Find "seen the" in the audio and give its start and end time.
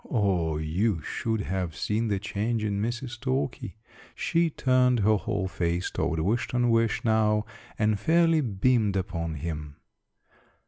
1.75-2.17